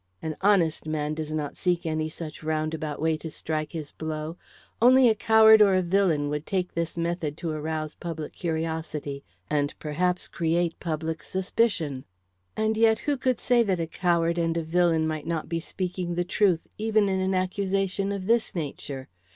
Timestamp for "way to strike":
2.99-3.73